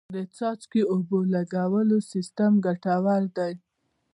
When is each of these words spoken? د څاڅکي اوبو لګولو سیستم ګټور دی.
د 0.15 0.17
څاڅکي 0.35 0.81
اوبو 0.93 1.19
لګولو 1.33 1.97
سیستم 2.11 2.51
ګټور 2.65 3.23
دی. 3.37 3.53